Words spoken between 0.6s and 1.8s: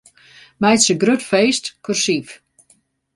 Meitsje 'grut feest'